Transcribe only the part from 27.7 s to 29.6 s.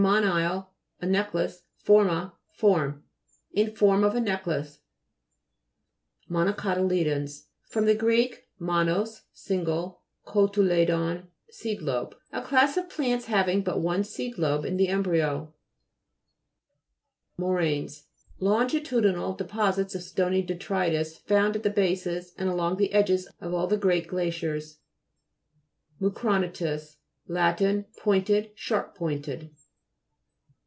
Lat. Pointed, sharp pointed.